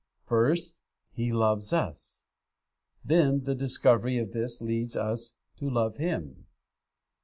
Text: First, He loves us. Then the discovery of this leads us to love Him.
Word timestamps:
First, 0.23 0.81
He 1.11 1.31
loves 1.31 1.73
us. 1.73 2.25
Then 3.05 3.41
the 3.43 3.53
discovery 3.53 4.17
of 4.17 4.31
this 4.31 4.59
leads 4.59 4.97
us 4.97 5.35
to 5.57 5.69
love 5.69 5.97
Him. 5.97 6.47